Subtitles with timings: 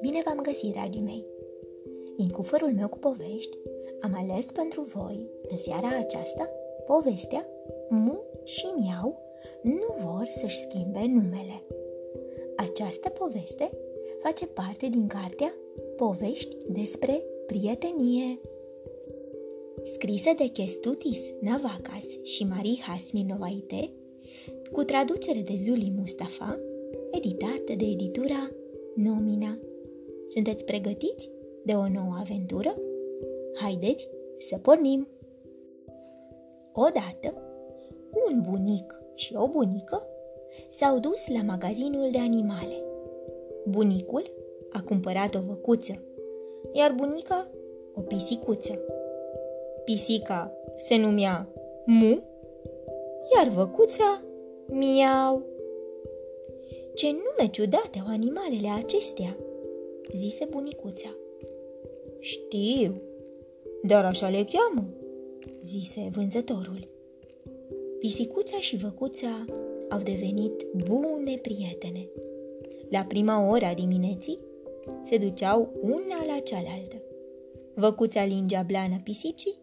[0.00, 1.24] Bine v-am găsit, dragii mei!
[2.16, 3.58] Din cufărul meu cu povești,
[4.00, 6.50] am ales pentru voi, în seara aceasta,
[6.86, 7.48] povestea
[7.88, 9.18] Mu și Miau
[9.62, 11.62] nu vor să-și schimbe numele.
[12.56, 13.70] Această poveste
[14.18, 15.54] face parte din cartea
[15.96, 18.40] Povești despre prietenie.
[19.82, 23.90] Scrisă de Chestutis Navakas și Marie Hasminovaite,
[24.72, 26.60] cu traducere de Zuli Mustafa,
[27.10, 28.50] editată de editura
[28.94, 29.58] Nomina.
[30.28, 31.30] Sunteți pregătiți
[31.64, 32.74] de o nouă aventură?
[33.54, 35.08] Haideți să pornim!
[36.72, 37.34] Odată,
[38.28, 40.06] un bunic și o bunică
[40.68, 42.84] s-au dus la magazinul de animale.
[43.68, 44.30] Bunicul
[44.72, 46.02] a cumpărat o văcuță,
[46.72, 47.50] iar bunica
[47.94, 48.80] o pisicuță.
[49.84, 51.48] Pisica se numea
[51.84, 52.22] Mu,
[53.36, 54.22] iar văcuța
[54.68, 55.42] Miau.
[56.94, 59.36] Ce nume ciudate au animalele acestea,
[60.14, 61.16] zise bunicuța.
[62.18, 63.02] Știu,
[63.82, 64.88] dar așa le cheamă,
[65.62, 66.88] zise vânzătorul.
[67.98, 69.44] Pisicuța și văcuța
[69.88, 72.08] au devenit bune prietene.
[72.90, 74.38] La prima ora dimineții
[75.02, 77.02] se duceau una la cealaltă.
[77.74, 79.58] Văcuța lingea blană pisicii,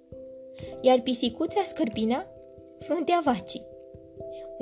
[0.81, 2.25] iar pisicuța scărpina
[2.77, 3.71] fruntea vacii.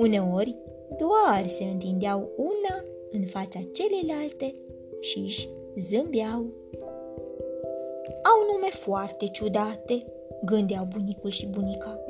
[0.02, 0.56] Uneori
[0.98, 4.54] doar se întindeau una în fața celelalte
[5.00, 6.46] și își zâmbeau.
[8.22, 10.06] Au nume foarte ciudate,
[10.44, 12.04] gândeau bunicul și bunica.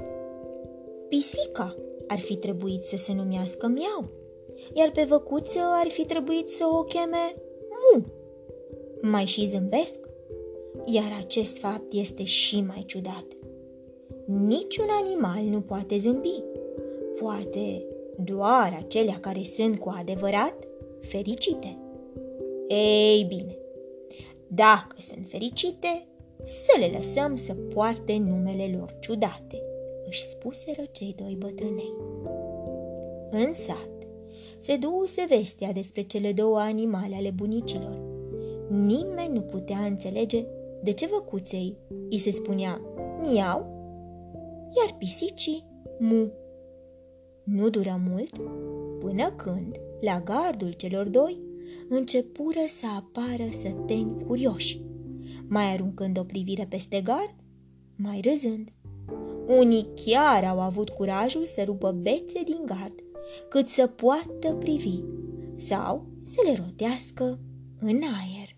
[1.08, 1.76] Pisica
[2.06, 4.10] ar fi trebuit să se numească miau,
[4.72, 7.34] iar pe văcuță ar fi trebuit să o cheme
[7.68, 8.04] mu.
[9.00, 9.98] Mai și zâmbesc?
[10.84, 13.26] Iar acest fapt este și mai ciudat.
[14.26, 16.51] Niciun animal nu poate zâmbi.
[17.22, 17.84] Poate
[18.24, 20.54] doar acelea care sunt cu adevărat
[21.00, 21.78] fericite.
[22.68, 23.56] Ei bine,
[24.48, 26.06] dacă sunt fericite,
[26.44, 29.62] să le lăsăm să poarte numele lor ciudate,
[30.06, 31.94] își spuseră cei doi bătrânei.
[33.30, 33.90] În sat
[34.58, 37.98] se duse vestea despre cele două animale ale bunicilor.
[38.68, 40.46] Nimeni nu putea înțelege
[40.82, 41.76] de ce văcuței
[42.10, 42.80] îi se spunea
[43.20, 43.66] miau,
[44.76, 45.64] iar pisicii
[45.98, 46.30] mu.
[47.44, 48.38] Nu dură mult
[48.98, 51.40] până când, la gardul celor doi,
[51.88, 54.80] începură să apară săteni curioși,
[55.48, 57.34] mai aruncând o privire peste gard,
[57.96, 58.68] mai râzând.
[59.46, 62.94] Unii chiar au avut curajul să rupă bețe din gard,
[63.48, 65.00] cât să poată privi
[65.56, 67.40] sau să le rotească
[67.78, 68.56] în aer.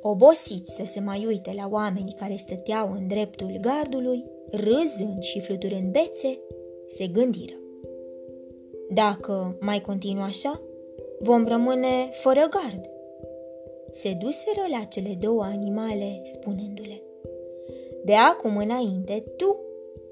[0.00, 5.92] Obosiți să se mai uite la oamenii care stăteau în dreptul gardului, râzând și fluturând
[5.92, 6.38] bețe,
[6.86, 7.54] se gândiră.
[8.90, 10.62] Dacă mai continuă așa,
[11.20, 12.90] vom rămâne fără gard.
[13.92, 17.02] Se duseră la cele două animale, spunându-le.
[18.04, 19.60] De acum înainte, tu,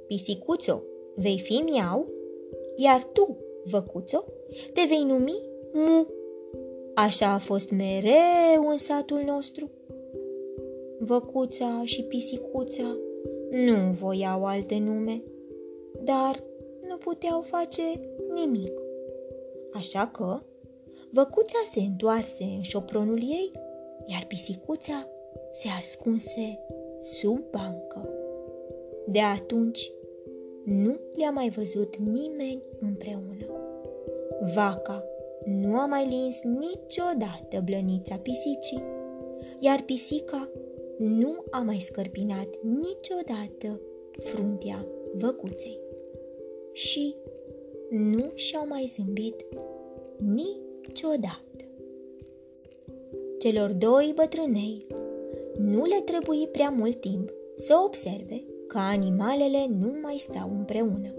[0.06, 0.82] pisicuțo,
[1.14, 2.08] vei fi miau,
[2.76, 4.24] iar tu, văcuțo,
[4.72, 5.34] te vei numi
[5.72, 6.06] mu.
[6.94, 9.70] Așa a fost mereu în satul nostru.
[10.98, 12.96] Văcuța și pisicuța
[13.50, 15.22] nu voiau alte nume,
[16.04, 16.42] dar
[16.88, 17.82] nu puteau face
[18.34, 18.72] nimic.
[19.72, 20.40] Așa că
[21.10, 23.52] văcuța se întoarse în șopronul ei,
[24.06, 25.08] iar pisicuța
[25.52, 26.58] se ascunse
[27.00, 28.08] sub bancă.
[29.06, 29.90] De atunci
[30.64, 33.46] nu le-a mai văzut nimeni împreună.
[34.54, 35.04] Vaca
[35.44, 38.82] nu a mai lins niciodată blănița pisicii,
[39.58, 40.50] iar pisica
[40.98, 43.80] nu a mai scărpinat niciodată
[44.18, 45.83] fruntea văcuței.
[46.74, 47.14] Și
[47.90, 49.46] nu și-au mai zâmbit
[50.18, 51.64] niciodată.
[53.38, 54.86] Celor doi bătrânei
[55.58, 61.14] nu le trebuie prea mult timp să observe că animalele nu mai stau împreună.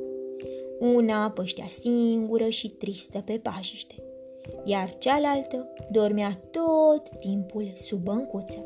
[0.79, 3.95] Una păștea singură și tristă pe pajiște,
[4.63, 8.65] iar cealaltă dormea tot timpul sub băncuță.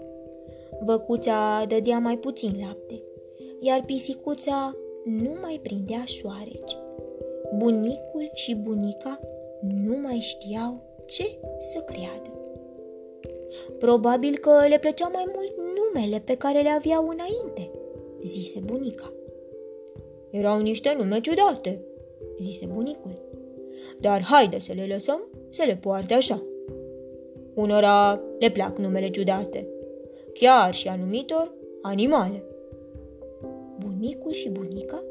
[0.82, 3.04] Văcuța dădea mai puțin lapte,
[3.60, 4.76] iar pisicuța
[5.06, 6.78] nu mai prindea șoareci.
[7.58, 9.20] Bunicul și bunica
[9.62, 12.40] nu mai știau ce să creadă.
[13.80, 17.72] Probabil că le plăcea mai mult numele pe care le aveau înainte,
[18.24, 19.14] zise bunica.
[20.30, 21.82] Erau niște nume ciudate,
[22.42, 23.28] zise bunicul.
[24.00, 26.44] Dar haide să le lăsăm să le poarte așa.
[27.54, 29.68] Unora le plac numele ciudate,
[30.34, 32.44] chiar și anumitor animale.
[33.80, 35.04] Bunicul și bunica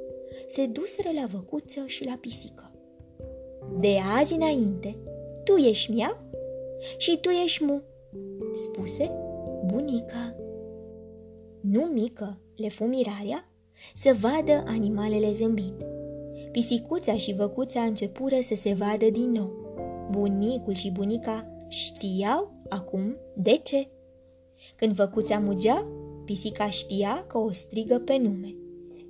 [0.47, 2.71] se duseră la văcuță și la pisică.
[3.81, 4.97] De azi înainte,
[5.45, 6.19] tu ești miau
[6.97, 7.83] și tu ești mu,
[8.55, 9.11] spuse
[9.67, 10.37] bunica.
[11.61, 13.49] Nu mică le fu mirarea
[13.95, 15.87] să vadă animalele zâmbind.
[16.51, 19.51] Pisicuța și văcuța începură să se vadă din nou.
[20.11, 23.89] Bunicul și bunica știau acum de ce.
[24.77, 25.89] Când văcuța mugea,
[26.29, 28.55] pisica știa că o strigă pe nume.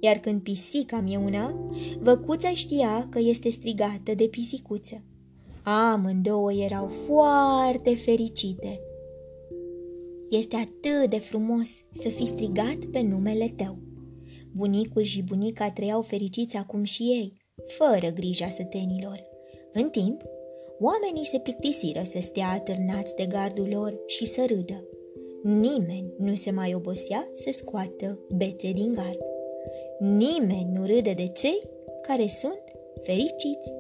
[0.01, 1.71] Iar când pisica mieuna,
[2.01, 5.03] văcuța știa că este strigată de pisicuță.
[5.63, 8.81] Amândouă erau foarte fericite.
[10.31, 13.79] Este atât de frumos să fii strigat pe numele tău.
[14.53, 17.33] Bunicul și bunica trăiau fericiți acum și ei,
[17.67, 19.23] fără grija sătenilor.
[19.73, 20.23] În timp,
[20.81, 24.85] oamenii se plictisiră să stea atârnați de gardul lor și să râdă.
[25.43, 29.19] Nimeni nu se mai obosea să scoată bețe din gard.
[29.99, 31.61] Nimeni nu râde de cei
[32.03, 32.63] care sunt
[33.03, 33.73] fericiți.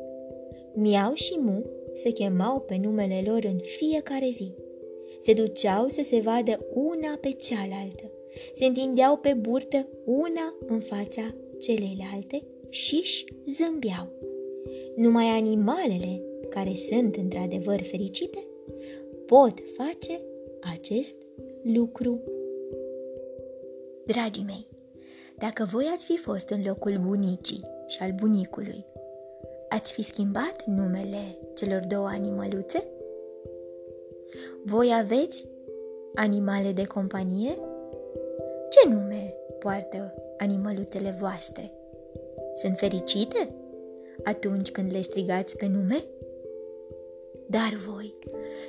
[0.74, 4.54] Miau și Mu se chemau pe numele lor în fiecare zi.
[5.20, 8.10] Se duceau să se vadă una pe cealaltă.
[8.54, 14.08] Se întindeau pe burtă una în fața celelalte și-și zâmbeau.
[14.96, 18.38] Numai animalele care sunt într-adevăr fericite
[19.26, 20.20] pot face
[20.60, 21.16] acest
[21.74, 22.22] lucru.
[24.06, 24.68] Dragii mei,
[25.38, 28.84] dacă voi ați fi fost în locul bunicii și al bunicului,
[29.68, 32.86] ați fi schimbat numele celor două animăluțe?
[34.64, 35.50] Voi aveți
[36.14, 37.50] animale de companie?
[38.70, 41.72] Ce nume poartă animăluțele voastre?
[42.54, 43.54] Sunt fericite
[44.22, 46.04] atunci când le strigați pe nume?
[47.46, 48.14] Dar voi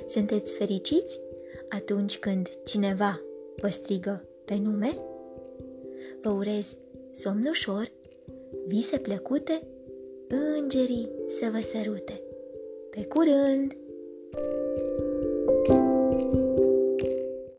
[0.06, 1.20] sunteți fericiți
[1.70, 3.20] atunci când cineva
[3.56, 4.98] vă strigă pe nume?
[6.22, 6.76] Vă urez
[7.12, 7.92] somn ușor,
[8.66, 9.66] vise plăcute,
[10.56, 12.22] îngerii să vă sărute.
[12.90, 13.76] Pe curând!